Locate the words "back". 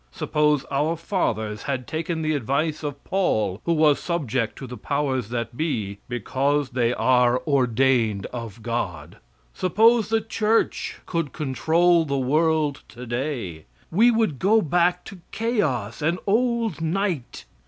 14.59-15.05